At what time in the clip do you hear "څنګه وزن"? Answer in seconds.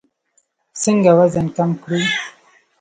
0.81-1.47